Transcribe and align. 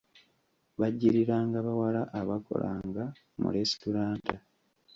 Bajjiriranga 0.79 1.57
bawala 1.67 2.01
abakolanga 2.19 3.03
mu 3.39 3.47
lesitulanta. 3.55 4.35